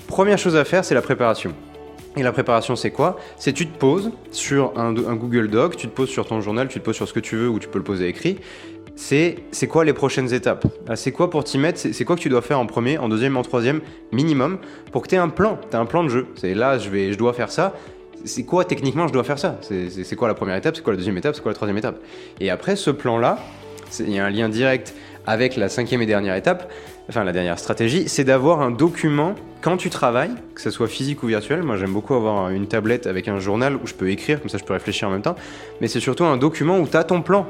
première 0.08 0.38
chose 0.38 0.56
à 0.56 0.66
faire 0.66 0.86
c'est 0.86 0.96
la 0.96 1.02
préparation. 1.02 1.54
Et 2.16 2.24
la 2.24 2.32
préparation, 2.32 2.76
c'est 2.76 2.90
quoi? 2.90 3.18
C'est 3.38 3.54
tu 3.54 3.68
te 3.68 3.78
poses 3.78 4.12
sur 4.32 4.74
un, 4.76 4.92
Google 4.92 5.50
Doc, 5.50 5.76
tu 5.78 5.88
te 5.88 5.94
poses 5.94 6.10
sur 6.10 6.26
ton 6.26 6.42
journal, 6.42 6.68
tu 6.68 6.80
te 6.80 6.84
poses 6.84 6.96
sur 6.96 7.08
ce 7.08 7.14
que 7.14 7.20
tu 7.20 7.36
veux 7.36 7.48
ou 7.48 7.60
tu 7.60 7.68
peux 7.68 7.78
le 7.78 7.84
poser 7.84 8.08
écrit, 8.08 8.40
c'est 8.98 9.68
quoi 9.70 9.86
les 9.86 9.94
prochaines 9.94 10.34
étapes? 10.34 10.66
Ah, 10.88 10.96
C'est 10.96 11.12
quoi 11.12 11.30
pour 11.30 11.44
t'y 11.44 11.60
mettre? 11.60 11.80
C'est 11.80 12.06
quoi 12.06 12.16
que 12.16 12.22
tu 12.22 12.30
dois 12.30 12.42
faire 12.42 12.60
en 12.60 12.66
premier, 12.66 12.98
en 12.98 13.08
deuxième, 13.08 13.38
en 13.38 13.44
troisième, 13.44 13.82
minimum, 14.12 14.58
pour 14.92 15.04
que 15.04 15.08
tu 15.08 15.16
aies 15.16 15.20
un 15.20 15.30
plan, 15.30 15.60
tu 15.70 15.78
un 15.78 15.86
plan 15.86 16.04
de 16.04 16.10
jeu. 16.10 16.28
C'est 16.36 16.56
là, 16.56 16.80
je, 16.80 16.90
vais, 16.90 17.14
je 17.14 17.18
dois 17.18 17.34
faire 17.34 17.52
ça. 17.52 17.74
C'est 18.26 18.44
quoi 18.44 18.66
techniquement 18.66 19.08
je 19.08 19.14
dois 19.14 19.24
faire 19.24 19.40
ça 19.40 19.60
C'est 19.62 20.16
quoi 20.16 20.28
la 20.28 20.34
première 20.34 20.56
étape 20.56 20.76
C'est 20.76 20.82
quoi 20.82 20.94
la 20.94 20.98
deuxième 20.98 21.18
étape 21.18 21.36
C'est 21.36 21.42
quoi 21.42 21.52
la 21.52 21.56
troisième 21.56 21.78
étape 21.78 22.00
Et 22.40 22.50
après, 22.50 22.76
ce 22.76 22.90
plan-là, 22.90 23.40
il 24.00 24.12
y 24.12 24.20
a 24.20 24.26
un 24.26 24.30
lien 24.30 24.50
direct 24.50 24.94
avec 25.26 25.56
la 25.56 25.70
cinquième 25.70 26.02
et 26.02 26.06
dernière 26.06 26.36
étape, 26.36 26.72
enfin 27.10 27.24
la 27.24 27.34
dernière 27.34 27.60
stratégie, 27.60 28.08
c'est 28.08 28.24
d'avoir 28.24 28.62
un 28.62 28.72
document 28.72 29.36
quand 29.62 29.76
tu 29.76 29.90
travailles, 29.90 30.32
que 30.56 30.62
ce 30.62 30.72
soit 30.72 30.88
physique 30.88 31.24
ou 31.24 31.28
virtuel. 31.28 31.64
Moi, 31.64 31.76
j'aime 31.78 31.92
beaucoup 31.92 32.14
avoir 32.14 32.50
une 32.50 32.68
tablette 32.68 33.08
avec 33.08 33.28
un 33.28 33.40
journal 33.40 33.76
où 33.76 33.86
je 33.86 33.94
peux 33.94 34.10
écrire, 34.10 34.40
comme 34.40 34.50
ça 34.50 34.58
je 34.58 34.64
peux 34.64 34.74
réfléchir 34.74 35.08
en 35.08 35.12
même 35.12 35.22
temps. 35.22 35.36
Mais 35.82 35.88
c'est 35.88 36.00
surtout 36.00 36.24
un 36.24 36.38
document 36.38 36.80
où 36.80 36.88
tu 36.88 36.96
as 36.96 37.04
ton 37.04 37.22
plan. 37.22 37.46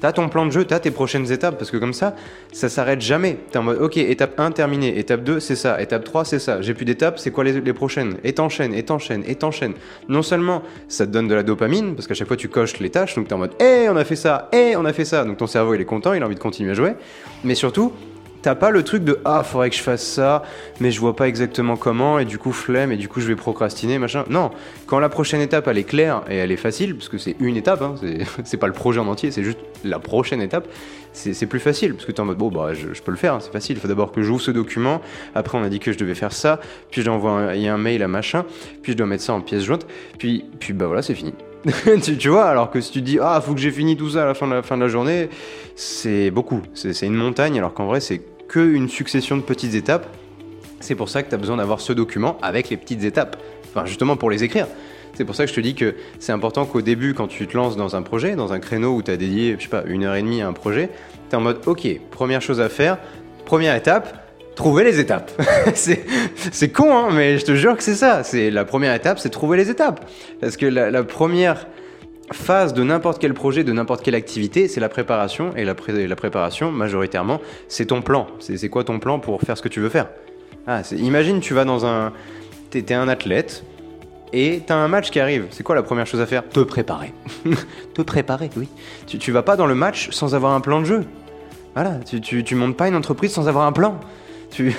T'as 0.00 0.12
ton 0.12 0.28
plan 0.28 0.46
de 0.46 0.50
jeu, 0.50 0.64
t'as 0.64 0.78
tes 0.78 0.90
prochaines 0.90 1.30
étapes, 1.32 1.58
parce 1.58 1.70
que 1.70 1.76
comme 1.76 1.92
ça, 1.92 2.14
ça 2.52 2.68
s'arrête 2.68 3.00
jamais. 3.00 3.38
T'es 3.50 3.58
en 3.58 3.62
mode, 3.62 3.80
ok, 3.80 3.96
étape 3.96 4.38
1 4.38 4.52
terminée, 4.52 4.98
étape 4.98 5.24
2 5.24 5.40
c'est 5.40 5.56
ça, 5.56 5.80
étape 5.80 6.04
3 6.04 6.24
c'est 6.24 6.38
ça, 6.38 6.60
j'ai 6.62 6.74
plus 6.74 6.84
d'étapes, 6.84 7.18
c'est 7.18 7.30
quoi 7.30 7.44
les, 7.44 7.72
prochaines? 7.72 8.16
Et 8.24 8.32
t'enchaînes, 8.32 8.74
et 8.74 8.84
t'enchaînes, 8.84 9.24
et 9.26 9.34
t'enchaînes. 9.34 9.74
Non 10.08 10.22
seulement 10.22 10.62
ça 10.88 11.06
te 11.06 11.12
donne 11.12 11.28
de 11.28 11.34
la 11.34 11.42
dopamine, 11.42 11.94
parce 11.94 12.06
qu'à 12.06 12.14
chaque 12.14 12.28
fois 12.28 12.36
tu 12.36 12.48
coches 12.48 12.78
les 12.78 12.90
tâches, 12.90 13.14
donc 13.14 13.28
t'es 13.28 13.34
en 13.34 13.38
mode, 13.38 13.60
hé, 13.60 13.88
on 13.88 13.96
a 13.96 14.04
fait 14.04 14.16
ça, 14.16 14.48
hé, 14.52 14.76
on 14.76 14.84
a 14.84 14.92
fait 14.92 15.04
ça, 15.04 15.24
donc 15.24 15.38
ton 15.38 15.46
cerveau 15.46 15.74
il 15.74 15.80
est 15.80 15.84
content, 15.84 16.12
il 16.12 16.22
a 16.22 16.26
envie 16.26 16.34
de 16.34 16.40
continuer 16.40 16.70
à 16.70 16.74
jouer, 16.74 16.94
mais 17.44 17.54
surtout, 17.54 17.92
T'as 18.40 18.54
pas 18.54 18.70
le 18.70 18.84
truc 18.84 19.02
de 19.02 19.18
ah 19.24 19.42
faudrait 19.42 19.68
que 19.68 19.76
je 19.76 19.82
fasse 19.82 20.06
ça, 20.06 20.44
mais 20.80 20.92
je 20.92 21.00
vois 21.00 21.16
pas 21.16 21.26
exactement 21.26 21.76
comment 21.76 22.20
et 22.20 22.24
du 22.24 22.38
coup 22.38 22.52
flemme 22.52 22.92
et 22.92 22.96
du 22.96 23.08
coup 23.08 23.20
je 23.20 23.26
vais 23.26 23.34
procrastiner 23.34 23.98
machin. 23.98 24.24
Non, 24.30 24.50
quand 24.86 25.00
la 25.00 25.08
prochaine 25.08 25.40
étape 25.40 25.66
elle 25.66 25.78
est 25.78 25.84
claire 25.84 26.22
et 26.30 26.36
elle 26.36 26.52
est 26.52 26.56
facile 26.56 26.94
parce 26.94 27.08
que 27.08 27.18
c'est 27.18 27.34
une 27.40 27.56
étape, 27.56 27.82
hein, 27.82 27.96
c'est 28.44 28.56
pas 28.60 28.68
le 28.68 28.72
projet 28.72 29.00
en 29.00 29.08
entier, 29.08 29.32
c'est 29.32 29.42
juste 29.42 29.58
la 29.84 29.98
prochaine 29.98 30.40
étape. 30.40 30.68
C'est 31.12 31.46
plus 31.46 31.58
facile 31.58 31.94
parce 31.94 32.04
que 32.04 32.12
t'es 32.12 32.20
en 32.20 32.26
mode 32.26 32.38
bon 32.38 32.48
bah 32.48 32.74
je, 32.74 32.86
peux 33.02 33.10
le 33.10 33.16
faire, 33.16 33.34
hein, 33.34 33.40
c'est 33.40 33.50
facile. 33.50 33.76
Il 33.76 33.80
faut 33.80 33.88
d'abord 33.88 34.12
que 34.12 34.22
j'ouvre 34.22 34.40
ce 34.40 34.52
document. 34.52 35.00
Après 35.34 35.58
on 35.58 35.62
a 35.64 35.68
dit 35.68 35.80
que 35.80 35.90
je 35.90 35.98
devais 35.98 36.14
faire 36.14 36.32
ça, 36.32 36.60
puis 36.92 37.02
j'envoie 37.02 37.32
un, 37.32 37.48
un 37.48 37.78
mail 37.78 38.04
à 38.04 38.08
machin, 38.08 38.44
puis 38.82 38.92
je 38.92 38.96
dois 38.96 39.06
mettre 39.06 39.24
ça 39.24 39.32
en 39.32 39.40
pièce 39.40 39.64
jointe, 39.64 39.84
puis 40.18 40.44
puis 40.60 40.74
bah 40.74 40.86
voilà 40.86 41.02
c'est 41.02 41.14
fini. 41.14 41.34
tu, 42.18 42.28
vois, 42.28 42.46
alors 42.46 42.70
que 42.70 42.80
si 42.80 42.92
tu 42.92 43.02
dis 43.02 43.18
ah 43.20 43.40
faut 43.40 43.52
que 43.52 43.60
j'ai 43.60 43.70
fini 43.70 43.96
tout 43.96 44.10
ça 44.10 44.22
à 44.22 44.26
la 44.26 44.34
fin 44.34 44.46
de 44.46 44.54
la, 44.54 44.62
fin 44.62 44.76
de 44.76 44.82
la 44.82 44.88
journée, 44.88 45.28
c'est 45.74 46.30
beaucoup, 46.30 46.62
c'est 46.74 47.02
une 47.02 47.14
montagne, 47.14 47.58
alors 47.58 47.74
qu'en 47.74 47.86
vrai 47.86 48.00
c'est 48.00 48.20
qu'une 48.48 48.88
succession 48.88 49.36
de 49.36 49.42
petites 49.42 49.74
étapes. 49.74 50.06
C'est 50.80 50.94
pour 50.94 51.08
ça 51.08 51.24
que 51.24 51.28
tu 51.28 51.34
as 51.34 51.38
besoin 51.38 51.56
d'avoir 51.56 51.80
ce 51.80 51.92
document 51.92 52.38
avec 52.40 52.70
les 52.70 52.76
petites 52.76 53.02
étapes, 53.02 53.36
enfin 53.68 53.84
justement 53.86 54.16
pour 54.16 54.30
les 54.30 54.44
écrire. 54.44 54.66
C'est 55.14 55.24
pour 55.24 55.34
ça 55.34 55.44
que 55.44 55.50
je 55.50 55.56
te 55.56 55.60
dis 55.60 55.74
que 55.74 55.96
c'est 56.20 56.30
important 56.30 56.64
qu'au 56.64 56.80
début, 56.80 57.12
quand 57.12 57.26
tu 57.26 57.48
te 57.48 57.56
lances 57.56 57.76
dans 57.76 57.96
un 57.96 58.02
projet, 58.02 58.36
dans 58.36 58.52
un 58.52 58.60
créneau 58.60 58.94
où 58.94 59.02
tu 59.02 59.10
as 59.10 59.16
dédié, 59.16 59.56
je 59.58 59.64
sais 59.64 59.68
pas, 59.68 59.82
une 59.86 60.04
heure 60.04 60.14
et 60.14 60.22
demie 60.22 60.42
à 60.42 60.46
un 60.46 60.52
projet, 60.52 60.90
tu 61.28 61.34
es 61.34 61.36
en 61.36 61.40
mode 61.40 61.58
ok, 61.66 61.88
première 62.12 62.40
chose 62.40 62.60
à 62.60 62.68
faire, 62.68 62.98
première 63.44 63.74
étape, 63.74 64.27
trouver 64.58 64.82
les 64.82 64.98
étapes. 64.98 65.30
c'est 65.74 66.72
con, 66.72 66.92
hein, 66.92 67.08
mais 67.12 67.38
je 67.38 67.44
te 67.44 67.54
jure 67.54 67.76
que 67.76 67.82
c'est 67.82 67.94
ça. 67.94 68.24
C'est 68.24 68.50
la 68.50 68.64
première 68.64 68.92
étape, 68.92 69.20
c'est 69.20 69.30
trouver 69.30 69.56
les 69.56 69.70
étapes. 69.70 70.04
Parce 70.40 70.56
que 70.56 70.66
la, 70.66 71.04
première 71.04 71.68
phase 72.32 72.74
de 72.74 72.82
n'importe 72.82 73.20
quel 73.20 73.34
projet, 73.34 73.62
de 73.62 73.72
n'importe 73.72 74.02
quelle 74.02 74.16
activité, 74.16 74.66
c'est 74.66 74.80
la 74.80 74.88
préparation. 74.88 75.52
Et 75.56 75.64
la, 75.64 75.76
la 75.86 76.16
préparation, 76.16 76.72
majoritairement, 76.72 77.40
c'est 77.68 77.86
ton 77.86 78.02
plan. 78.02 78.26
C'est 78.40 78.68
quoi 78.68 78.82
ton 78.82 78.98
plan 78.98 79.20
pour 79.20 79.40
faire 79.40 79.56
ce 79.56 79.62
que 79.62 79.68
tu 79.68 79.78
veux 79.78 79.88
faire? 79.88 80.08
Ah, 80.66 80.82
Imagine, 80.90 81.40
tu 81.40 81.54
vas 81.54 81.64
dans 81.64 81.86
un... 81.86 82.12
T'es 82.70 82.92
un 82.92 83.08
athlète, 83.08 83.64
et 84.34 84.60
t'as 84.66 84.74
un 84.74 84.88
match 84.88 85.10
qui 85.10 85.20
arrive. 85.20 85.46
C'est 85.50 85.62
quoi 85.62 85.74
la 85.74 85.82
première 85.82 86.06
chose 86.06 86.20
à 86.20 86.26
faire? 86.26 86.46
Te 86.46 86.60
préparer. 86.60 87.14
Te 87.94 88.02
préparer, 88.02 88.50
oui. 88.56 88.68
Tu, 89.06 89.18
tu 89.18 89.32
vas 89.32 89.42
pas 89.42 89.56
dans 89.56 89.66
le 89.66 89.74
match 89.74 90.10
sans 90.10 90.34
avoir 90.34 90.52
un 90.52 90.60
plan 90.60 90.80
de 90.80 90.84
jeu. 90.84 91.04
Voilà, 91.74 92.00
tu, 92.04 92.20
tu, 92.20 92.44
tu 92.44 92.54
montes 92.56 92.76
pas 92.76 92.88
une 92.88 92.96
entreprise 92.96 93.32
sans 93.32 93.48
avoir 93.48 93.64
un 93.64 93.72
plan. 93.72 93.98
Tu, 94.50 94.74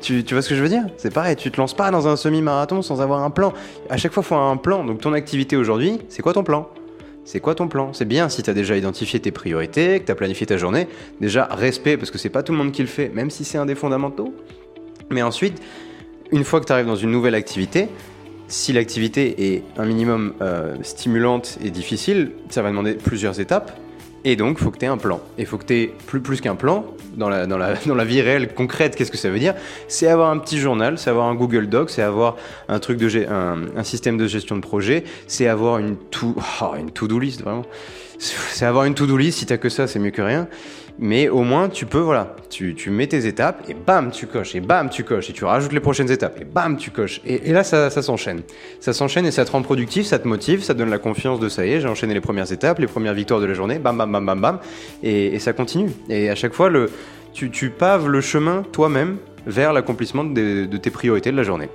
tu, 0.00 0.34
vois 0.34 0.42
ce 0.42 0.48
que 0.48 0.54
je 0.54 0.62
veux 0.62 0.68
dire? 0.68 0.84
C'est 0.96 1.12
pareil, 1.12 1.36
tu 1.36 1.50
te 1.50 1.56
lances 1.56 1.74
pas 1.74 1.90
dans 1.90 2.08
un 2.08 2.16
semi-marathon 2.16 2.82
sans 2.82 3.00
avoir 3.00 3.22
un 3.24 3.30
plan. 3.30 3.52
À 3.90 3.96
chaque 3.96 4.12
fois, 4.12 4.22
il 4.22 4.26
faut 4.26 4.36
un 4.36 4.56
plan. 4.56 4.84
Donc 4.84 5.00
ton 5.00 5.12
activité 5.12 5.56
aujourd'hui, 5.56 5.98
c'est 6.08 6.22
quoi 6.22 6.32
ton 6.32 6.44
plan? 6.44 6.68
C'est 7.24 7.40
quoi 7.40 7.54
ton 7.54 7.68
plan? 7.68 7.92
C'est 7.92 8.06
bien 8.06 8.28
si 8.28 8.42
tu 8.42 8.48
as 8.48 8.54
déjà 8.54 8.76
identifié 8.76 9.20
tes 9.20 9.32
priorités, 9.32 10.00
que 10.00 10.06
tu 10.06 10.12
as 10.12 10.14
planifié 10.14 10.46
ta 10.46 10.56
journée. 10.56 10.88
Déjà, 11.20 11.44
respect, 11.44 11.98
parce 11.98 12.10
que 12.10 12.16
c'est 12.16 12.30
pas 12.30 12.42
tout 12.42 12.52
le 12.52 12.58
monde 12.58 12.72
qui 12.72 12.80
le 12.80 12.88
fait, 12.88 13.10
même 13.10 13.28
si 13.28 13.44
c'est 13.44 13.58
un 13.58 13.66
des 13.66 13.74
fondamentaux. 13.74 14.32
Mais 15.10 15.20
ensuite, 15.22 15.60
une 16.32 16.44
fois 16.44 16.60
que 16.60 16.66
tu 16.66 16.72
arrives 16.72 16.86
dans 16.86 16.96
une 16.96 17.10
nouvelle 17.10 17.34
activité, 17.34 17.88
si 18.46 18.72
l'activité 18.72 19.54
est 19.54 19.64
un 19.76 19.84
minimum 19.84 20.32
euh, 20.40 20.76
stimulante 20.82 21.58
et 21.62 21.70
difficile, 21.70 22.32
ça 22.48 22.62
va 22.62 22.70
demander 22.70 22.94
plusieurs 22.94 23.40
étapes. 23.40 23.78
Et 24.24 24.36
donc, 24.36 24.56
il 24.58 24.64
faut 24.64 24.70
que 24.70 24.78
tu 24.78 24.86
aies 24.86 24.88
un 24.88 24.96
plan. 24.96 25.20
Et 25.36 25.42
il 25.42 25.46
faut 25.46 25.58
que 25.58 25.66
tu 25.66 25.74
aies 25.74 25.94
plus, 26.06 26.20
plus 26.20 26.40
qu'un 26.40 26.56
plan, 26.56 26.86
dans 27.88 27.94
la, 27.94 28.04
vie 28.04 28.20
réelle, 28.20 28.54
concrète, 28.54 28.96
qu'est-ce 28.96 29.10
que 29.10 29.18
ça 29.18 29.30
veut 29.30 29.38
dire? 29.38 29.54
C'est 29.88 30.06
avoir 30.06 30.30
un 30.30 30.38
petit 30.38 30.58
journal, 30.58 30.98
c'est 30.98 31.10
avoir 31.10 31.26
un 31.26 31.34
Google 31.34 31.68
Doc, 31.68 31.90
c'est 31.90 32.02
avoir 32.02 32.36
un, 32.68 32.78
truc 32.78 32.98
de, 32.98 33.26
un, 33.28 33.84
système 33.84 34.16
de 34.16 34.26
gestion 34.26 34.56
de 34.56 34.60
projet, 34.60 35.04
c'est 35.26 35.48
avoir 35.48 35.78
une 35.78 35.96
to, 35.96 36.36
oh, 36.62 36.74
une 36.78 36.90
to-do 36.90 37.18
list, 37.18 37.42
vraiment. 37.42 37.64
C'est 38.18 38.66
avoir 38.66 38.84
une 38.84 38.94
to-do 38.94 39.16
list, 39.16 39.38
si 39.38 39.46
t'as 39.46 39.58
que 39.58 39.68
ça, 39.68 39.86
c'est 39.86 39.98
mieux 39.98 40.10
que 40.10 40.22
rien. 40.22 40.48
Mais 41.00 41.28
au 41.28 41.42
moins, 41.42 41.68
tu 41.68 41.86
peux, 41.86 42.00
voilà, 42.00 42.34
tu, 42.50 42.74
mets 42.90 43.06
tes 43.06 43.26
étapes 43.26 43.64
et 43.68 43.74
bam, 43.74 44.10
tu 44.10 44.26
coches, 44.26 44.56
et 44.56 44.60
bam, 44.60 44.90
tu 44.90 45.04
coches, 45.04 45.30
et 45.30 45.32
tu 45.32 45.44
rajoutes 45.44 45.72
les 45.72 45.78
prochaines 45.78 46.10
étapes, 46.10 46.40
et 46.40 46.44
bam, 46.44 46.76
tu 46.76 46.90
coches. 46.90 47.20
Et, 47.24 47.52
là, 47.52 47.62
ça 47.62 47.90
s'enchaîne. 47.90 48.42
Ça 48.80 48.92
s'enchaîne 48.92 49.24
et 49.24 49.30
ça 49.30 49.44
te 49.44 49.52
rend 49.52 49.62
productif, 49.62 50.06
ça 50.06 50.18
te 50.18 50.26
motive, 50.26 50.62
ça 50.64 50.74
te 50.74 50.78
donne 50.80 50.90
la 50.90 50.98
confiance 50.98 51.38
de 51.38 51.48
ça 51.48 51.64
y 51.64 51.72
est, 51.74 51.80
j'ai 51.80 51.88
enchaîné 51.88 52.14
les 52.14 52.20
premières 52.20 52.50
étapes, 52.50 52.80
les 52.80 52.88
premières 52.88 53.14
victoires 53.14 53.40
de 53.40 53.46
la 53.46 53.54
journée, 53.54 53.78
bam, 53.78 53.96
bam, 53.96 54.10
bam, 54.10 54.26
bam, 54.26 54.40
bam, 54.40 54.58
et, 55.04 55.26
et 55.26 55.38
ça 55.38 55.52
continue. 55.52 55.90
Et 56.08 56.30
à 56.30 56.34
chaque 56.34 56.52
fois, 56.52 56.68
le, 56.68 56.90
tu, 57.32 57.70
paves 57.70 58.08
le 58.08 58.20
chemin 58.20 58.64
toi-même 58.72 59.16
vers 59.46 59.72
l'accomplissement 59.72 60.24
de, 60.24 60.66
tes 60.76 60.90
priorités 60.90 61.30
de 61.30 61.36
la 61.36 61.42
journée. 61.42 61.68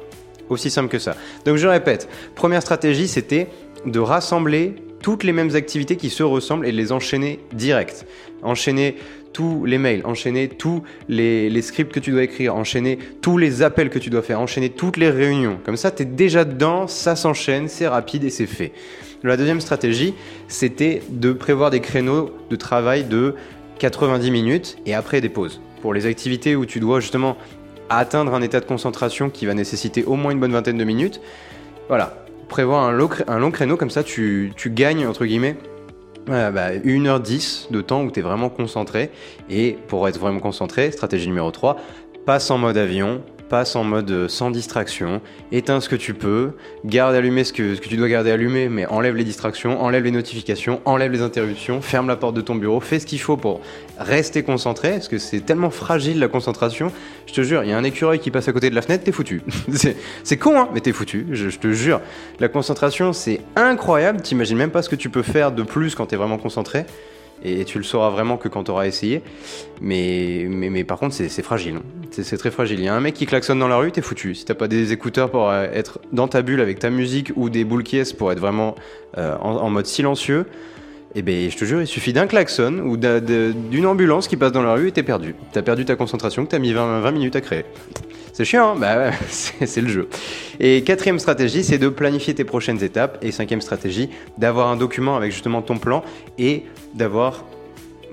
Aussi 0.49 0.69
simple 0.69 0.89
que 0.89 0.99
ça. 0.99 1.15
Donc 1.45 1.57
je 1.57 1.67
répète, 1.67 2.09
première 2.35 2.61
stratégie, 2.61 3.07
c'était 3.07 3.47
de 3.85 3.99
rassembler 3.99 4.75
toutes 5.01 5.23
les 5.23 5.33
mêmes 5.33 5.55
activités 5.55 5.95
qui 5.95 6.09
se 6.09 6.23
ressemblent 6.23 6.65
et 6.65 6.71
les 6.71 6.91
enchaîner 6.91 7.39
direct. 7.53 8.05
Enchaîner 8.41 8.95
tous 9.33 9.65
les 9.65 9.77
mails, 9.77 10.01
enchaîner 10.05 10.47
tous 10.47 10.83
les, 11.09 11.61
scripts 11.61 11.91
que 11.91 11.99
tu 11.99 12.11
dois 12.11 12.23
écrire, 12.23 12.55
enchaîner 12.55 12.99
tous 13.21 13.37
les 13.37 13.63
appels 13.63 13.89
que 13.89 13.99
tu 13.99 14.09
dois 14.09 14.21
faire, 14.21 14.39
enchaîner 14.39 14.69
toutes 14.69 14.97
les 14.97 15.09
réunions. 15.09 15.57
Comme 15.65 15.75
ça, 15.75 15.91
tu 15.91 16.03
es 16.03 16.05
déjà 16.05 16.45
dedans, 16.45 16.87
ça 16.87 17.15
s'enchaîne, 17.15 17.67
c'est 17.67 17.87
rapide 17.87 18.23
et 18.23 18.29
c'est 18.29 18.45
fait. 18.45 18.71
La 19.23 19.37
deuxième 19.37 19.61
stratégie, 19.61 20.13
c'était 20.47 21.01
de 21.09 21.33
prévoir 21.33 21.69
des 21.69 21.79
créneaux 21.79 22.31
de 22.49 22.55
travail 22.55 23.05
de 23.05 23.35
90 23.79 24.31
minutes 24.31 24.77
et 24.85 24.93
après 24.93 25.21
des 25.21 25.29
pauses. 25.29 25.61
Pour 25.81 25.93
les 25.93 26.05
activités 26.05 26.55
où 26.55 26.65
tu 26.65 26.79
dois 26.79 26.99
justement 26.99 27.37
atteindre 27.89 28.33
un 28.33 28.41
état 28.41 28.59
de 28.59 28.65
concentration 28.65 29.29
qui 29.29 29.45
va 29.45 29.53
nécessiter 29.53 30.03
au 30.03 30.15
moins 30.15 30.31
une 30.31 30.39
bonne 30.39 30.51
vingtaine 30.51 30.77
de 30.77 30.83
minutes. 30.83 31.21
Voilà, 31.87 32.25
prévoir 32.49 32.83
un 32.85 32.91
long, 33.39 33.51
créneau 33.51 33.77
comme 33.77 33.89
ça, 33.89 34.03
tu, 34.03 34.53
gagnes 34.67 35.07
entre 35.07 35.25
guillemets 35.25 35.57
euh, 36.29 36.51
bah, 36.51 36.73
1h10 36.73 37.71
de 37.71 37.81
temps 37.81 38.03
où 38.03 38.11
tu 38.11 38.19
es 38.19 38.23
vraiment 38.23 38.49
concentré. 38.49 39.11
Et 39.49 39.77
pour 39.87 40.07
être 40.07 40.19
vraiment 40.19 40.39
concentré, 40.39 40.91
stratégie 40.91 41.27
numéro 41.27 41.51
3, 41.51 41.77
passe 42.25 42.49
en 42.51 42.57
mode 42.57 42.77
avion, 42.77 43.21
passe 43.53 43.75
en 43.75 43.83
mode 43.83 44.09
euh, 44.09 44.27
sans 44.27 44.49
distraction, 44.49 45.21
éteins 45.51 45.79
ce 45.79 45.87
que 45.87 45.95
tu 45.95 46.15
peux, 46.15 46.53
garde 46.85 47.13
allumé 47.13 47.43
ce 47.43 47.53
que, 47.53 47.75
tu 47.75 47.97
dois 47.97 48.09
garder 48.09 48.31
allumé, 48.31 48.67
mais 48.67 48.87
enlève 48.87 49.15
les 49.15 49.23
distractions, 49.23 49.79
enlève 49.79 50.03
les 50.03 50.09
notifications, 50.09 50.81
enlève 50.85 51.11
les 51.11 51.21
interruptions, 51.21 51.79
ferme 51.79 52.07
la 52.07 52.15
porte 52.15 52.33
de 52.33 52.41
ton 52.41 52.55
bureau, 52.55 52.79
fais 52.79 52.97
ce 52.97 53.05
qu'il 53.05 53.19
faut 53.19 53.37
pour 53.37 53.61
rester 53.99 54.41
concentré, 54.41 54.93
parce 54.93 55.07
que 55.07 55.19
c'est 55.19 55.41
tellement 55.41 55.69
fragile 55.69 56.17
la 56.17 56.29
concentration. 56.29 56.91
Je 57.27 57.33
te 57.33 57.43
jure, 57.43 57.63
il 57.63 57.69
y 57.69 57.73
a 57.73 57.77
un 57.77 57.83
écureuil 57.83 58.17
qui 58.17 58.31
passe 58.31 58.47
à 58.47 58.53
côté 58.53 58.71
de 58.71 58.75
la 58.75 58.81
fenêtre, 58.81 59.03
t'es 59.03 59.11
foutu. 59.11 59.43
c'est 60.23 60.37
con, 60.37 60.59
hein, 60.59 60.69
mais 60.73 60.79
t'es 60.79 60.91
foutu, 60.91 61.27
je, 61.33 61.49
te 61.49 61.71
jure. 61.73 62.01
La 62.39 62.47
concentration, 62.47 63.13
c'est 63.13 63.39
incroyable, 63.55 64.19
t'imagines 64.21 64.57
même 64.57 64.71
pas 64.71 64.81
ce 64.81 64.89
que 64.89 64.95
tu 64.95 65.11
peux 65.11 65.21
faire 65.21 65.51
de 65.51 65.61
plus 65.61 65.93
quand 65.93 66.07
t'es 66.07 66.15
vraiment 66.15 66.39
concentré 66.39 66.87
et 67.43 67.65
tu 67.65 67.77
le 67.77 67.83
sauras 67.83 68.09
vraiment 68.09 68.37
que 68.37 68.47
quand 68.47 68.65
tu 68.65 68.71
auras 68.71 68.87
essayé. 68.87 69.21
Mais, 69.81 70.45
mais, 70.49 70.69
mais 70.69 70.83
par 70.83 70.97
contre, 70.97 71.13
c'est 71.15 71.41
fragile. 71.41 71.79
C'est 72.11 72.37
très 72.37 72.51
fragile. 72.51 72.79
Il 72.79 72.85
y 72.85 72.87
a 72.87 72.95
un 72.95 73.01
mec 73.01 73.13
qui 73.15 73.25
klaxonne 73.25 73.59
dans 73.59 73.67
la 73.67 73.77
rue, 73.77 73.91
t'es 73.91 74.01
foutu. 74.01 74.35
Si 74.35 74.45
t'as 74.45 74.53
pas 74.53 74.67
des 74.67 74.93
écouteurs 74.93 75.29
pour 75.29 75.49
euh, 75.49 75.65
être 75.73 75.99
dans 76.11 76.27
ta 76.27 76.41
bulle 76.41 76.61
avec 76.61 76.79
ta 76.79 76.89
musique 76.89 77.31
ou 77.35 77.49
des 77.49 77.63
boules 77.63 77.83
qui 77.83 78.01
pour 78.17 78.31
être 78.31 78.39
vraiment 78.39 78.75
euh, 79.17 79.35
en, 79.39 79.69
mode 79.69 79.85
silencieux, 79.85 80.45
eh 81.15 81.21
ben, 81.21 81.49
je 81.49 81.57
te 81.57 81.65
jure, 81.65 81.81
il 81.81 81.87
suffit 81.87 82.13
d'un 82.13 82.27
klaxon 82.27 82.79
ou 82.85 82.97
d'une 82.97 83.85
ambulance 83.85 84.27
qui 84.27 84.37
passe 84.37 84.51
dans 84.51 84.63
la 84.63 84.73
rue 84.73 84.87
et 84.87 84.91
t'es 84.91 85.03
perdu. 85.03 85.35
T'as 85.51 85.61
perdu 85.61 85.85
ta 85.85 85.95
concentration 85.95 86.45
que 86.45 86.51
t'as 86.51 86.59
mis 86.59 86.73
20, 86.73 87.01
20 87.01 87.11
minutes 87.11 87.35
à 87.35 87.41
créer. 87.41 87.65
C'est 88.33 88.45
chiant, 88.45 88.71
hein 88.71 88.79
bah 88.79 89.11
c'est 89.29 89.81
le 89.81 89.89
jeu. 89.89 90.09
Et 90.59 90.83
quatrième 90.83 91.19
stratégie, 91.19 91.63
c'est 91.63 91.77
de 91.77 91.87
planifier 91.87 92.33
tes 92.33 92.43
prochaines 92.43 92.83
étapes. 92.83 93.19
Et 93.21 93.31
cinquième 93.31 93.61
stratégie, 93.61 94.09
d'avoir 94.39 94.69
un 94.69 94.75
document 94.75 95.15
avec 95.15 95.31
justement 95.31 95.61
ton 95.61 95.77
plan 95.77 96.03
et 96.39 96.63
d'avoir 96.95 97.45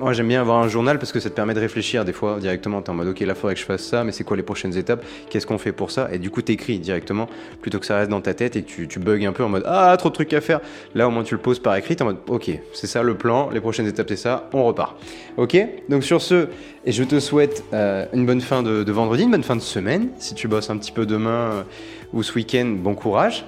moi, 0.00 0.14
j'aime 0.14 0.28
bien 0.28 0.40
avoir 0.40 0.62
un 0.62 0.68
journal 0.68 0.98
parce 0.98 1.12
que 1.12 1.20
ça 1.20 1.28
te 1.28 1.34
permet 1.34 1.52
de 1.52 1.60
réfléchir 1.60 2.06
des 2.06 2.14
fois 2.14 2.38
directement. 2.40 2.80
T'es 2.80 2.90
en 2.90 2.94
mode, 2.94 3.08
ok, 3.08 3.20
là, 3.20 3.34
faudrait 3.34 3.54
que 3.54 3.60
je 3.60 3.66
fasse 3.66 3.84
ça, 3.84 4.02
mais 4.02 4.12
c'est 4.12 4.24
quoi 4.24 4.36
les 4.36 4.42
prochaines 4.42 4.76
étapes? 4.76 5.04
Qu'est-ce 5.28 5.46
qu'on 5.46 5.58
fait 5.58 5.72
pour 5.72 5.90
ça? 5.90 6.08
Et 6.10 6.18
du 6.18 6.30
coup, 6.30 6.40
t'écris 6.40 6.78
directement 6.78 7.28
plutôt 7.60 7.78
que 7.78 7.86
ça 7.86 7.96
reste 7.96 8.10
dans 8.10 8.22
ta 8.22 8.32
tête 8.32 8.56
et 8.56 8.62
que 8.62 8.84
tu, 8.84 8.98
bugs 8.98 9.24
un 9.26 9.32
peu 9.32 9.44
en 9.44 9.50
mode, 9.50 9.64
ah, 9.66 9.94
trop 9.98 10.08
de 10.08 10.14
trucs 10.14 10.32
à 10.32 10.40
faire. 10.40 10.60
Là, 10.94 11.06
au 11.06 11.10
moins, 11.10 11.22
tu 11.22 11.34
le 11.34 11.40
poses 11.40 11.58
par 11.58 11.76
écrit. 11.76 11.96
T'es 11.96 12.02
en 12.02 12.06
mode, 12.06 12.18
ok, 12.28 12.50
c'est 12.72 12.86
ça 12.86 13.02
le 13.02 13.14
plan, 13.14 13.50
les 13.50 13.60
prochaines 13.60 13.86
étapes, 13.86 14.08
c'est 14.08 14.16
ça, 14.16 14.48
on 14.54 14.64
repart. 14.64 14.96
Ok? 15.36 15.56
Donc, 15.90 16.02
sur 16.02 16.22
ce, 16.22 16.48
et 16.86 16.92
je 16.92 17.04
te 17.04 17.20
souhaite 17.20 17.64
euh, 17.74 18.06
une 18.14 18.24
bonne 18.24 18.40
fin 18.40 18.62
de, 18.62 18.82
de, 18.82 18.92
vendredi, 18.92 19.24
une 19.24 19.30
bonne 19.30 19.42
fin 19.42 19.56
de 19.56 19.60
semaine. 19.60 20.08
Si 20.18 20.34
tu 20.34 20.48
bosses 20.48 20.70
un 20.70 20.78
petit 20.78 20.92
peu 20.92 21.04
demain 21.04 21.30
euh, 21.30 21.62
ou 22.14 22.22
ce 22.22 22.32
week-end, 22.34 22.74
bon 22.78 22.94
courage. 22.94 23.44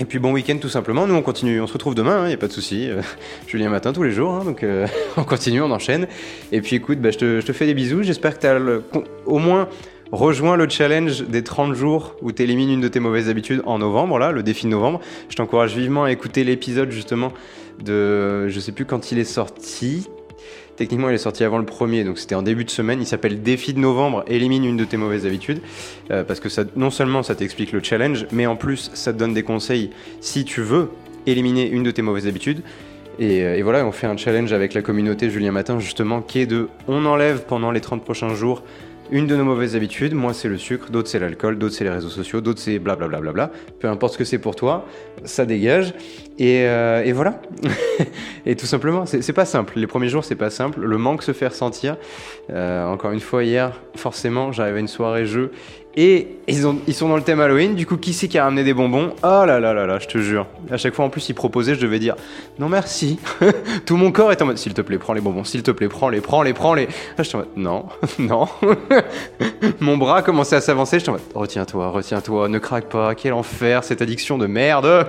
Et 0.00 0.06
puis 0.06 0.18
bon 0.18 0.32
week-end 0.32 0.56
tout 0.56 0.70
simplement, 0.70 1.06
nous 1.06 1.14
on 1.14 1.20
continue, 1.20 1.60
on 1.60 1.66
se 1.66 1.74
retrouve 1.74 1.94
demain, 1.94 2.20
il 2.20 2.24
hein, 2.24 2.28
n'y 2.28 2.32
a 2.32 2.38
pas 2.38 2.48
de 2.48 2.52
souci. 2.52 2.88
Euh, 2.88 3.02
Julien 3.46 3.68
matin 3.68 3.92
tous 3.92 4.02
les 4.02 4.12
jours, 4.12 4.32
hein, 4.32 4.44
donc 4.46 4.62
euh, 4.62 4.86
on 5.18 5.24
continue, 5.24 5.60
on 5.60 5.70
enchaîne. 5.70 6.08
Et 6.52 6.62
puis 6.62 6.76
écoute, 6.76 7.00
bah, 7.00 7.10
je, 7.10 7.40
te, 7.40 7.52
fais 7.52 7.66
des 7.66 7.74
bisous, 7.74 8.02
j'espère 8.02 8.38
que 8.38 8.40
tu 8.40 8.46
as 8.46 8.58
au 9.26 9.38
moins 9.38 9.68
rejoint 10.10 10.56
le 10.56 10.66
challenge 10.70 11.24
des 11.28 11.44
30 11.44 11.74
jours 11.74 12.16
où 12.22 12.32
tu 12.32 12.42
élimines 12.42 12.70
une 12.70 12.80
de 12.80 12.88
tes 12.88 12.98
mauvaises 12.98 13.28
habitudes 13.28 13.60
en 13.66 13.78
novembre, 13.78 14.18
là, 14.18 14.32
le 14.32 14.42
défi 14.42 14.64
de 14.64 14.70
novembre. 14.70 15.00
Je 15.28 15.36
t'encourage 15.36 15.76
vivement 15.76 16.04
à 16.04 16.10
écouter 16.10 16.44
l'épisode 16.44 16.90
justement 16.90 17.32
de, 17.84 18.48
je 18.48 18.58
sais 18.58 18.72
plus 18.72 18.86
quand 18.86 19.12
il 19.12 19.18
est 19.18 19.24
sorti, 19.24 20.08
Techniquement, 20.80 21.10
il 21.10 21.14
est 21.14 21.18
sorti 21.18 21.44
avant 21.44 21.58
le 21.58 21.66
premier, 21.66 22.04
donc 22.04 22.18
c'était 22.18 22.34
en 22.34 22.40
début 22.40 22.64
de 22.64 22.70
semaine. 22.70 23.02
Il 23.02 23.06
s'appelle 23.06 23.42
Défi 23.42 23.74
de 23.74 23.78
novembre, 23.78 24.24
élimine 24.26 24.64
une 24.64 24.78
de 24.78 24.86
tes 24.86 24.96
mauvaises 24.96 25.26
habitudes. 25.26 25.60
Euh, 26.10 26.24
parce 26.24 26.40
que 26.40 26.48
ça, 26.48 26.64
non 26.74 26.88
seulement 26.88 27.22
ça 27.22 27.34
t'explique 27.34 27.72
le 27.72 27.82
challenge, 27.82 28.26
mais 28.32 28.46
en 28.46 28.56
plus 28.56 28.90
ça 28.94 29.12
te 29.12 29.18
donne 29.18 29.34
des 29.34 29.42
conseils 29.42 29.90
si 30.22 30.46
tu 30.46 30.62
veux 30.62 30.88
éliminer 31.26 31.68
une 31.68 31.82
de 31.82 31.90
tes 31.90 32.00
mauvaises 32.00 32.26
habitudes. 32.26 32.62
Et, 33.18 33.42
euh, 33.42 33.58
et, 33.58 33.62
voilà, 33.62 33.84
on 33.84 33.92
fait 33.92 34.06
un 34.06 34.16
challenge 34.16 34.54
avec 34.54 34.72
la 34.72 34.80
communauté 34.80 35.28
Julien 35.28 35.52
Matin, 35.52 35.80
justement, 35.80 36.22
qui 36.22 36.38
est 36.38 36.46
de 36.46 36.70
on 36.88 37.04
enlève 37.04 37.44
pendant 37.46 37.72
les 37.72 37.82
30 37.82 38.02
prochains 38.02 38.34
jours 38.34 38.62
une 39.12 39.26
de 39.26 39.36
nos 39.36 39.44
mauvaises 39.44 39.76
habitudes, 39.76 40.14
moi 40.14 40.32
c'est 40.32 40.48
le 40.48 40.58
sucre, 40.58 40.90
d'autres 40.90 41.08
c'est 41.08 41.18
l'alcool, 41.18 41.58
d'autres 41.58 41.74
c'est 41.74 41.84
les 41.84 41.90
réseaux 41.90 42.08
sociaux, 42.08 42.40
d'autres 42.40 42.60
c'est 42.60 42.78
blablabla. 42.78 43.32
Bla 43.32 43.50
Peu 43.78 43.88
importe 43.88 44.14
ce 44.14 44.18
que 44.18 44.24
c'est 44.24 44.38
pour 44.38 44.56
toi, 44.56 44.86
ça 45.24 45.46
dégage. 45.46 45.94
Et, 46.38 46.64
euh, 46.66 47.10
voilà. 47.14 47.40
et 48.46 48.56
tout 48.56 48.66
simplement, 48.66 49.04
c'est 49.06 49.32
pas 49.32 49.44
simple. 49.44 49.74
Les 49.76 49.86
premiers 49.86 50.08
jours, 50.08 50.24
c'est 50.24 50.36
pas 50.36 50.50
simple. 50.50 50.80
Le 50.80 50.96
manque 50.96 51.22
se 51.22 51.32
fait 51.32 51.48
ressentir. 51.48 51.96
Euh, 52.50 52.86
encore 52.86 53.10
une 53.10 53.20
fois, 53.20 53.44
hier, 53.44 53.78
forcément, 53.96 54.52
j'arrive 54.52 54.76
à 54.76 54.80
une 54.80 54.88
soirée 54.88 55.26
jeu 55.26 55.50
et 55.96 56.36
ils, 56.46 56.68
ont, 56.68 56.78
ils, 56.86 56.94
sont 56.94 57.08
dans 57.08 57.16
le 57.16 57.22
thème 57.22 57.40
Halloween, 57.40 57.74
du 57.74 57.84
coup, 57.84 57.96
qui 57.96 58.12
c'est 58.12 58.28
qui 58.28 58.38
a 58.38 58.44
ramené 58.44 58.62
des 58.62 58.74
bonbons? 58.74 59.12
Oh 59.24 59.44
là 59.44 59.58
là 59.58 59.74
là 59.74 59.86
là, 59.86 59.98
je 59.98 60.06
te 60.06 60.18
jure. 60.18 60.46
À 60.70 60.76
chaque 60.76 60.94
fois, 60.94 61.04
en 61.04 61.08
plus, 61.08 61.28
ils 61.28 61.34
proposaient, 61.34 61.74
je 61.74 61.80
devais 61.80 61.98
dire 61.98 62.14
non 62.60 62.68
merci. 62.68 63.18
Tout 63.86 63.96
mon 63.96 64.12
corps 64.12 64.30
est 64.30 64.40
en 64.40 64.46
mode 64.46 64.58
s'il 64.58 64.72
te 64.72 64.82
plaît, 64.82 64.98
prends 64.98 65.14
les 65.14 65.20
bonbons, 65.20 65.42
s'il 65.42 65.64
te 65.64 65.72
plaît, 65.72 65.88
prends-les, 65.88 66.20
prends-les, 66.20 66.52
prends-les. 66.52 66.86
Ah, 67.18 67.24
je 67.24 67.36
en 67.36 67.40
mode 67.40 67.48
non, 67.56 67.86
non. 68.20 68.46
mon 69.80 69.96
bras 69.96 70.22
commençait 70.22 70.56
à 70.56 70.60
s'avancer, 70.60 71.00
je 71.00 71.10
en 71.10 71.14
mode 71.14 71.22
retiens-toi, 71.34 71.88
retiens-toi, 71.88 72.48
ne 72.48 72.58
craque 72.58 72.88
pas, 72.88 73.16
quel 73.16 73.32
enfer, 73.32 73.82
cette 73.82 74.00
addiction 74.00 74.38
de 74.38 74.46
merde. 74.46 75.08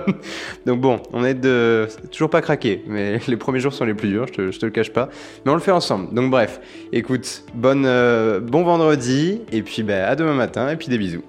Donc 0.66 0.80
bon, 0.80 1.00
on 1.12 1.24
est 1.24 1.34
de. 1.34 1.86
toujours 2.10 2.30
pas 2.30 2.42
craqué, 2.42 2.82
mais 2.88 3.20
les 3.28 3.36
premiers 3.36 3.60
jours 3.60 3.72
sont 3.72 3.84
les 3.84 3.94
plus 3.94 4.08
durs, 4.08 4.26
je 4.26 4.32
te, 4.32 4.50
je 4.50 4.58
te 4.58 4.66
le 4.66 4.72
cache 4.72 4.92
pas. 4.92 5.10
Mais 5.44 5.52
on 5.52 5.54
le 5.54 5.60
fait 5.60 5.70
ensemble. 5.70 6.12
Donc 6.12 6.30
bref, 6.30 6.60
écoute, 6.92 7.44
bonne, 7.54 7.84
euh, 7.86 8.40
bon 8.40 8.64
vendredi, 8.64 9.42
et 9.52 9.62
puis 9.62 9.84
bah, 9.84 10.08
à 10.08 10.16
demain 10.16 10.34
matin 10.34 10.71
et 10.72 10.76
puis 10.76 10.88
des 10.88 10.98
bisous. 10.98 11.24